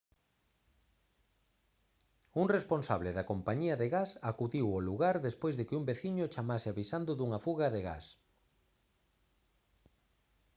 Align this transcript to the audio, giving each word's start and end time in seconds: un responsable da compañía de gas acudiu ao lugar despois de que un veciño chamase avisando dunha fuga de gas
un 2.41 2.47
responsable 2.55 3.09
da 3.17 3.27
compañía 3.31 3.75
de 3.81 3.87
gas 3.95 4.09
acudiu 4.31 4.65
ao 4.71 4.85
lugar 4.89 5.15
despois 5.27 5.55
de 5.57 5.65
que 5.67 5.77
un 5.79 5.85
veciño 5.91 6.31
chamase 6.33 6.67
avisando 6.69 7.11
dunha 7.15 7.39
fuga 7.45 7.67
de 7.75 7.81
gas 7.89 8.05